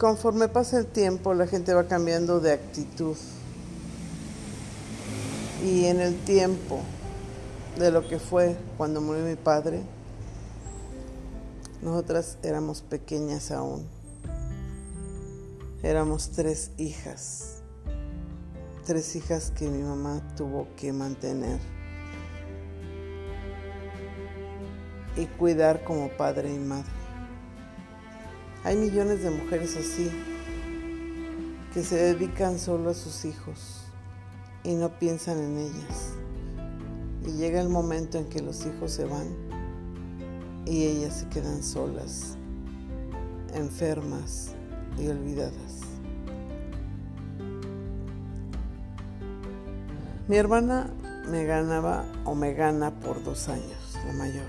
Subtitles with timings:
[0.00, 3.16] conforme pasa el tiempo, la gente va cambiando de actitud.
[5.62, 6.80] Y en el tiempo
[7.78, 9.82] de lo que fue cuando murió mi padre,
[11.82, 13.86] nosotras éramos pequeñas aún.
[15.82, 17.56] Éramos tres hijas.
[18.86, 21.60] Tres hijas que mi mamá tuvo que mantener
[25.14, 26.99] y cuidar como padre y madre.
[28.62, 30.10] Hay millones de mujeres así
[31.72, 33.84] que se dedican solo a sus hijos
[34.64, 36.12] y no piensan en ellas.
[37.26, 39.28] Y llega el momento en que los hijos se van
[40.66, 42.36] y ellas se quedan solas,
[43.54, 44.52] enfermas
[44.98, 45.80] y olvidadas.
[50.28, 50.90] Mi hermana
[51.30, 54.46] me ganaba o me gana por dos años, la mayor.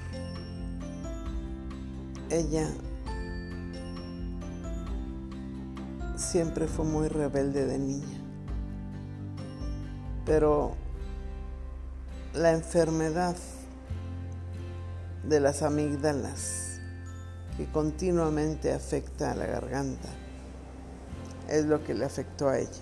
[2.30, 2.68] Ella
[6.32, 8.22] siempre fue muy rebelde de niña.
[10.26, 10.76] Pero
[12.34, 13.36] la enfermedad
[15.28, 16.80] de las amígdalas
[17.58, 20.08] que continuamente afecta a la garganta
[21.50, 22.82] es lo que le afectó a ella.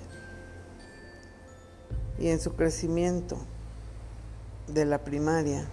[2.19, 3.36] Y en su crecimiento
[4.67, 5.66] de la primaria,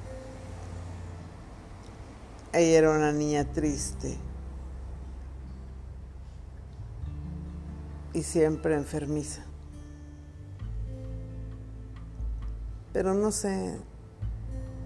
[2.55, 4.17] ella era una niña triste,
[8.17, 9.43] y siempre enfermiza.
[12.95, 13.77] Pero no sé,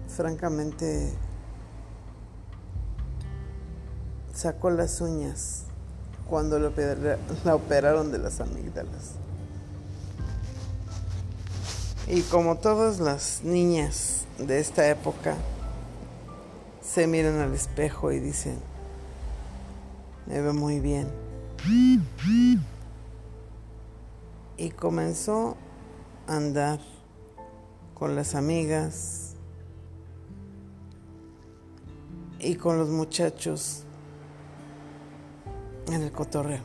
[0.09, 1.13] francamente,
[4.33, 5.63] sacó las uñas
[6.29, 9.13] cuando la operaron de las amígdalas.
[12.07, 15.37] Y como todas las niñas de esta época,
[16.81, 18.59] se miran al espejo y dicen,
[20.27, 21.07] me veo muy bien
[24.61, 25.57] y comenzó
[26.27, 26.79] a andar
[27.95, 29.33] con las amigas
[32.37, 33.85] y con los muchachos
[35.87, 36.61] en el cotorreo.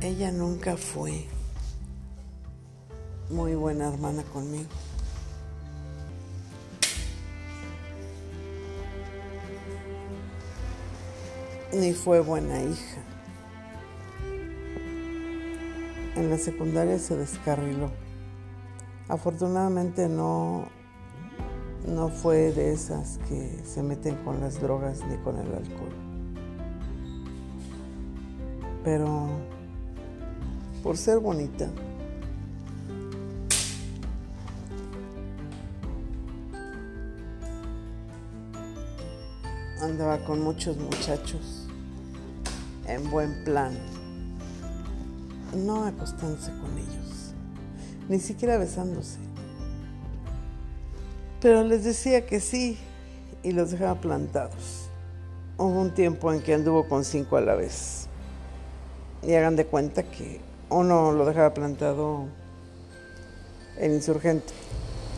[0.00, 1.26] Ella nunca fue
[3.28, 4.70] muy buena hermana conmigo.
[11.72, 13.00] Ni fue buena hija.
[16.16, 17.90] En la secundaria se descarriló.
[19.08, 20.66] Afortunadamente no,
[21.86, 25.94] no fue de esas que se meten con las drogas ni con el alcohol.
[28.84, 29.28] Pero
[30.82, 31.70] por ser bonita,
[39.80, 41.57] andaba con muchos muchachos
[42.88, 43.72] en buen plan,
[45.54, 47.34] no acostándose con ellos,
[48.08, 49.18] ni siquiera besándose.
[51.40, 52.78] Pero les decía que sí
[53.42, 54.88] y los dejaba plantados.
[55.56, 58.08] Hubo un tiempo en que anduvo con cinco a la vez.
[59.22, 60.40] Y hagan de cuenta que
[60.70, 62.26] uno lo dejaba plantado
[63.76, 64.52] en Insurgente,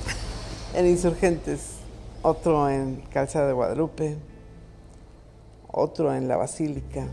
[0.74, 1.76] en Insurgentes,
[2.22, 4.16] otro en Calzada de Guadalupe,
[5.70, 7.06] otro en la Basílica,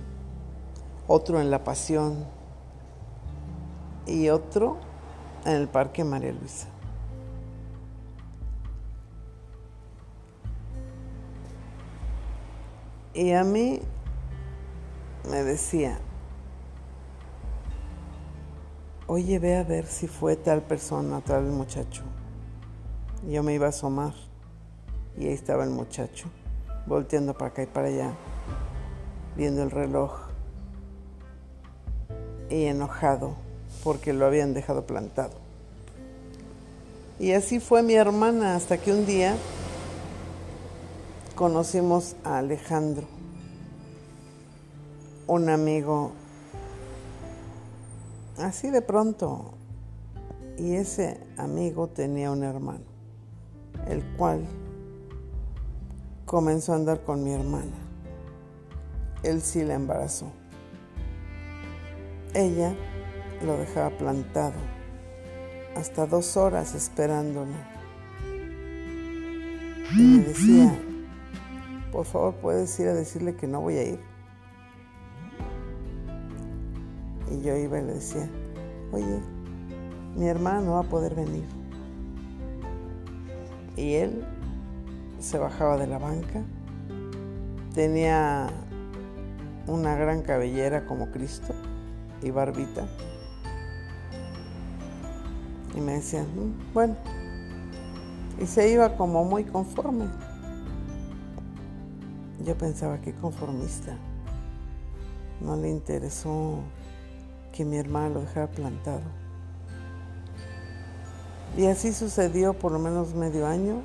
[1.08, 2.26] otro en la Pasión
[4.06, 4.78] y otro
[5.46, 6.68] en el Parque María Luisa.
[13.14, 13.80] Y a mí
[15.30, 15.98] me decía,
[19.08, 22.04] oye, ve a ver si fue tal persona, tal muchacho.
[23.28, 24.14] yo me iba a asomar
[25.18, 26.30] y ahí estaba el muchacho,
[26.86, 28.12] volteando para acá y para allá
[29.36, 30.27] viendo el reloj
[32.50, 33.36] y enojado
[33.84, 35.34] porque lo habían dejado plantado.
[37.20, 39.36] Y así fue mi hermana hasta que un día
[41.36, 43.08] conocimos a Alejandro,
[45.26, 46.12] un amigo
[48.38, 49.54] así de pronto.
[50.58, 52.86] Y ese amigo tenía un hermano,
[53.88, 54.44] el cual
[56.26, 57.88] comenzó a andar con mi hermana
[59.24, 60.28] él sí la embarazó.
[62.38, 62.76] Ella
[63.44, 64.54] lo dejaba plantado
[65.76, 67.58] hasta dos horas esperándola.
[69.98, 70.78] Y me decía,
[71.92, 74.00] por favor puedes ir a decirle que no voy a ir.
[77.32, 78.30] Y yo iba y le decía,
[78.92, 79.20] oye,
[80.16, 81.48] mi hermano va a poder venir.
[83.76, 84.24] Y él
[85.20, 86.44] se bajaba de la banca
[87.74, 88.48] tenía
[89.68, 91.56] una gran cabellera como Cristo
[92.22, 92.88] y barbita.
[95.76, 96.96] Y me decían, mm, bueno,
[98.40, 100.06] y se iba como muy conforme.
[102.44, 103.98] Yo pensaba que conformista.
[105.42, 106.60] No le interesó
[107.52, 109.02] que mi hermana lo dejara plantado.
[111.58, 113.82] Y así sucedió por lo menos medio año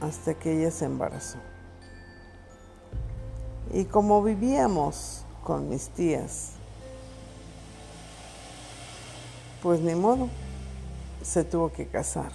[0.00, 1.38] hasta que ella se embarazó.
[3.72, 6.50] Y como vivíamos con mis tías,
[9.62, 10.28] pues ni modo,
[11.22, 12.32] se tuvo que casar.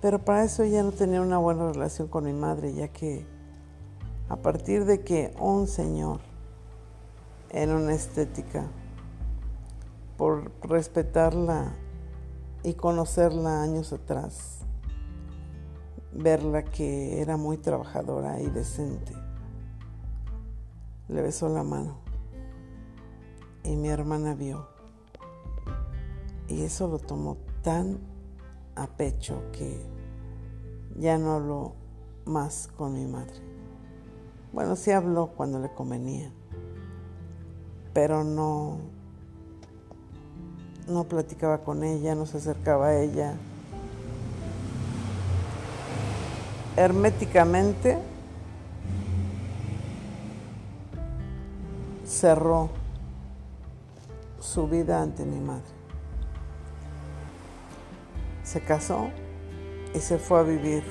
[0.00, 3.26] Pero para eso ella no tenía una buena relación con mi madre, ya que
[4.28, 6.20] a partir de que un señor
[7.50, 8.68] en una estética,
[10.16, 11.72] por respetarla
[12.62, 14.58] y conocerla años atrás,
[16.12, 19.14] verla que era muy trabajadora y decente,
[21.08, 22.03] le besó la mano
[23.64, 24.68] y mi hermana vio.
[26.48, 27.98] Y eso lo tomó tan
[28.76, 29.80] a pecho que
[30.96, 31.74] ya no habló
[32.26, 33.34] más con mi madre.
[34.52, 36.30] Bueno, sí habló cuando le convenía,
[37.92, 38.78] pero no,
[40.86, 43.34] no platicaba con ella, no se acercaba a ella.
[46.76, 47.98] Herméticamente
[52.04, 52.83] cerró
[54.44, 55.64] su vida ante mi madre.
[58.42, 59.08] Se casó
[59.94, 60.84] y se fue a vivir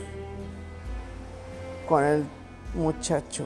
[1.88, 2.26] con el
[2.74, 3.46] muchacho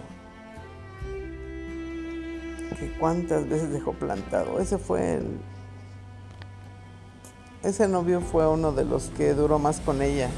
[2.79, 4.59] que cuántas veces dejó plantado.
[4.59, 5.39] Ese fue el...
[7.63, 10.29] Ese novio fue uno de los que duró más con ella.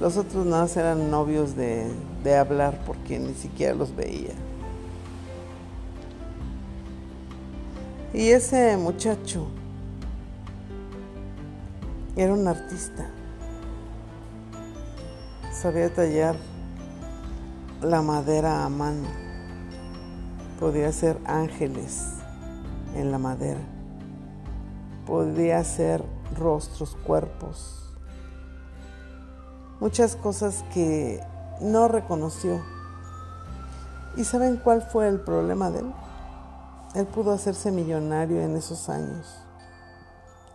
[0.00, 1.86] Los otros nada eran novios de,
[2.24, 4.34] de hablar porque ni siquiera los veía.
[8.14, 9.48] Y ese muchacho
[12.14, 13.10] era un artista.
[15.52, 16.36] Sabía tallar
[17.82, 19.08] la madera a mano.
[20.60, 22.12] Podía hacer ángeles
[22.94, 23.58] en la madera.
[25.06, 26.04] Podía hacer
[26.38, 27.92] rostros, cuerpos.
[29.80, 31.20] Muchas cosas que
[31.60, 32.62] no reconoció.
[34.16, 36.03] ¿Y saben cuál fue el problema de él?
[36.94, 39.26] Él pudo hacerse millonario en esos años.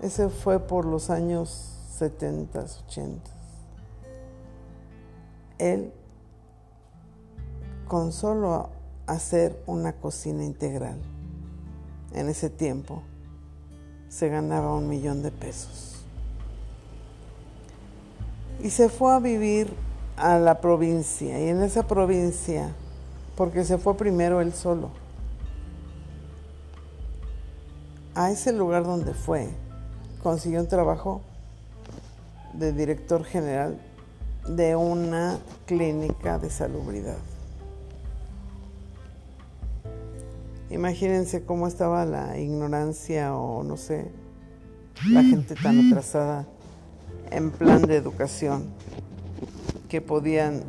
[0.01, 3.31] Ese fue por los años 70, 80.
[5.57, 5.91] Él,
[7.89, 8.69] con solo
[9.06, 10.97] hacer una cocina integral,
[12.13, 13.03] en ese tiempo,
[14.07, 15.97] se ganaba un millón de pesos.
[18.62, 19.74] Y se fue a vivir
[20.15, 22.74] a la provincia, y en esa provincia,
[23.35, 24.89] porque se fue primero él solo,
[28.15, 29.50] a ese lugar donde fue,
[30.21, 31.21] consiguió un trabajo
[32.53, 33.79] de director general
[34.47, 37.17] de una clínica de salubridad.
[40.69, 44.11] Imagínense cómo estaba la ignorancia o no sé,
[45.07, 46.45] la gente tan atrasada
[47.31, 48.66] en plan de educación
[49.87, 50.61] que podían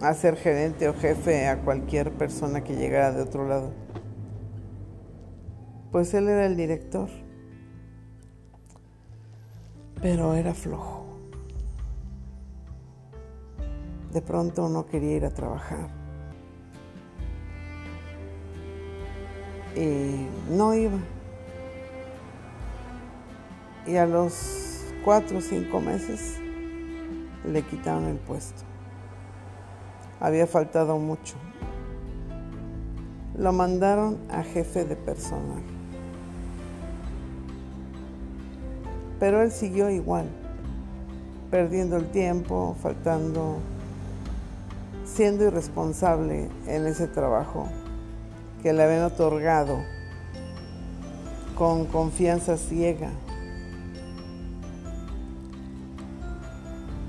[0.00, 3.72] hacer gerente o jefe a cualquier persona que llegara de otro lado
[5.96, 7.08] pues él era el director,
[10.02, 11.06] pero era flojo.
[14.12, 15.88] De pronto no quería ir a trabajar.
[19.74, 20.98] Y no iba.
[23.86, 26.38] Y a los cuatro o cinco meses
[27.42, 28.64] le quitaron el puesto.
[30.20, 31.36] Había faltado mucho.
[33.34, 35.75] Lo mandaron a jefe de personal.
[39.18, 40.26] Pero él siguió igual,
[41.50, 43.58] perdiendo el tiempo, faltando,
[45.04, 47.68] siendo irresponsable en ese trabajo
[48.62, 49.78] que le habían otorgado
[51.56, 53.10] con confianza ciega.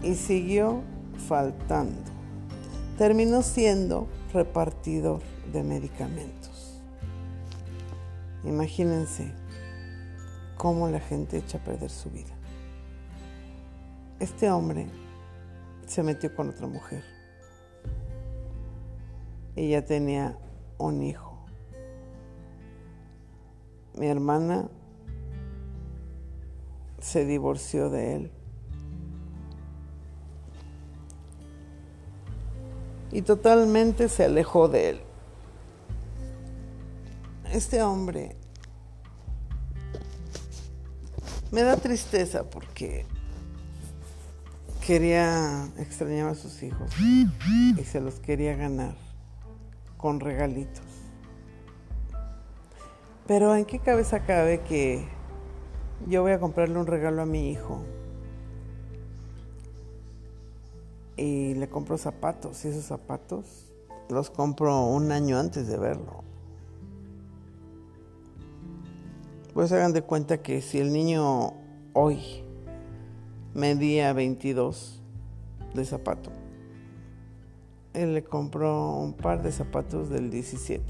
[0.02, 0.82] Y siguió
[1.28, 2.00] faltando.
[2.98, 5.20] Terminó siendo repartidor
[5.52, 6.82] de medicamentos.
[8.46, 9.34] Imagínense
[10.58, 12.34] cómo la gente echa a perder su vida.
[14.20, 14.88] Este hombre
[15.86, 17.04] se metió con otra mujer.
[19.56, 20.38] Ella tenía
[20.78, 21.38] un hijo.
[23.96, 24.68] Mi hermana
[27.00, 28.32] se divorció de él.
[33.12, 35.00] y totalmente se alejó de él.
[37.52, 38.36] Este hombre
[41.52, 43.06] me da tristeza porque
[44.86, 48.96] quería extrañar a sus hijos y se los quería ganar
[49.98, 50.84] con regalitos.
[53.28, 55.06] Pero ¿en qué cabeza cabe que
[56.08, 57.84] yo voy a comprarle un regalo a mi hijo?
[61.18, 63.74] Y le compro zapatos y esos zapatos
[64.08, 66.24] los compro un año antes de verlo.
[69.58, 71.56] Pues hagan de cuenta que si el niño
[71.94, 72.44] hoy
[73.56, 75.02] medía 22
[75.74, 76.30] de zapato,
[77.96, 80.84] él le compró un par de zapatos del 17.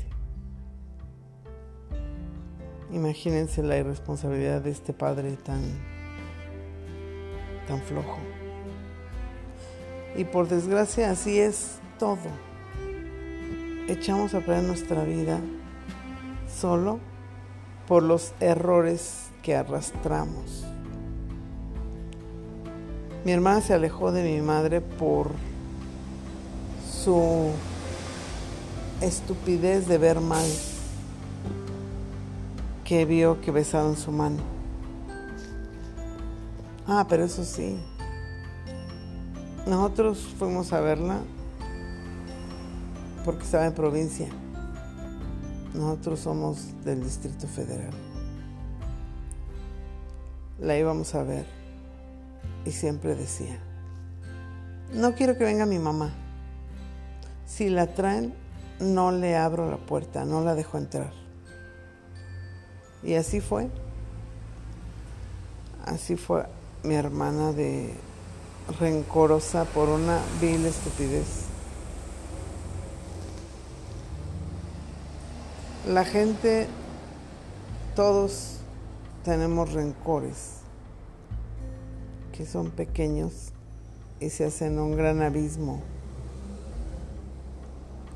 [2.92, 5.62] Imagínense la irresponsabilidad de este padre tan,
[7.70, 8.18] tan flojo.
[10.18, 12.18] Y por desgracia así es todo.
[13.88, 15.40] Echamos a perder nuestra vida
[16.54, 17.00] solo
[17.88, 20.66] por los errores que arrastramos.
[23.24, 25.32] Mi hermana se alejó de mi madre por
[27.04, 27.52] su
[29.02, 30.46] estupidez de ver mal
[32.84, 34.38] que vio que besaron su mano.
[36.88, 37.78] Ah, pero eso sí.
[39.66, 41.20] Nosotros fuimos a verla
[43.26, 44.30] porque estaba en provincia.
[45.78, 47.94] Nosotros somos del Distrito Federal.
[50.60, 51.46] La íbamos a ver
[52.66, 53.60] y siempre decía,
[54.92, 56.12] no quiero que venga mi mamá.
[57.46, 58.34] Si la traen,
[58.80, 61.14] no le abro la puerta, no la dejo entrar.
[63.04, 63.70] Y así fue.
[65.86, 66.46] Así fue
[66.82, 67.94] mi hermana de
[68.80, 71.47] rencorosa por una vil estupidez.
[75.88, 76.68] La gente,
[77.96, 78.58] todos
[79.24, 80.56] tenemos rencores
[82.34, 83.54] que son pequeños
[84.20, 85.82] y se hacen un gran abismo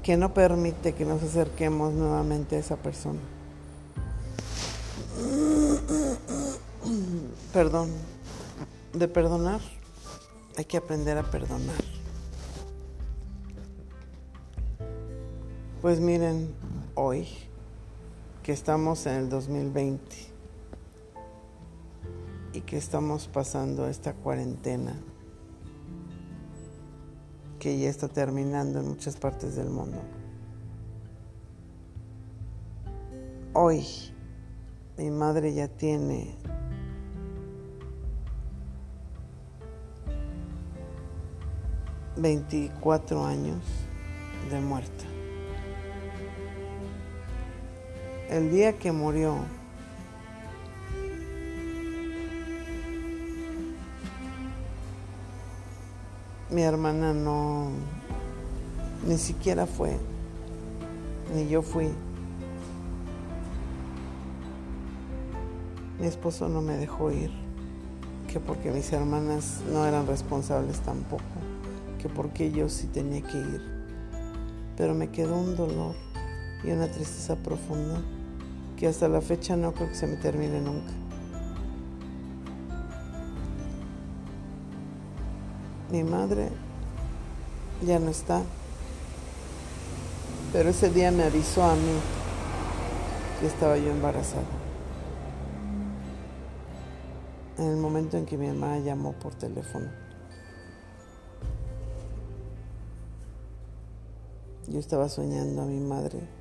[0.04, 3.22] que no permite que nos acerquemos nuevamente a esa persona.
[7.54, 7.90] Perdón.
[8.92, 9.62] De perdonar,
[10.58, 11.82] hay que aprender a perdonar.
[15.82, 16.54] Pues miren,
[16.96, 17.30] hoy
[18.44, 20.02] que estamos en el 2020
[22.54, 25.00] y que estamos pasando esta cuarentena
[27.60, 30.02] que ya está terminando en muchas partes del mundo.
[33.54, 33.86] Hoy
[34.98, 36.36] mi madre ya tiene
[42.18, 43.64] veinticuatro años
[44.50, 45.11] de muerta.
[48.32, 49.36] El día que murió,
[56.50, 57.72] mi hermana no,
[59.06, 59.98] ni siquiera fue,
[61.36, 61.90] ni yo fui.
[66.00, 67.32] Mi esposo no me dejó ir,
[68.32, 71.22] que porque mis hermanas no eran responsables tampoco,
[72.00, 73.62] que porque yo sí tenía que ir.
[74.78, 75.96] Pero me quedó un dolor
[76.64, 78.02] y una tristeza profunda
[78.82, 80.92] que hasta la fecha no creo que se me termine nunca.
[85.92, 86.50] Mi madre
[87.86, 88.42] ya no está,
[90.52, 91.94] pero ese día me avisó a mí
[93.40, 94.42] que estaba yo embarazada.
[97.60, 99.92] en el momento en que mi mamá llamó por teléfono.
[104.68, 106.41] Yo estaba soñando a mi madre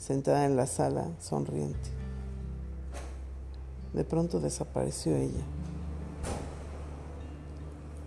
[0.00, 1.90] sentada en la sala, sonriente.
[3.92, 5.44] De pronto desapareció ella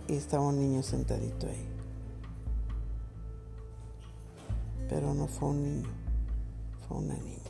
[0.08, 1.68] y estaba un niño sentadito ahí.
[4.88, 5.88] Pero no fue un niño,
[6.88, 7.43] fue una niña.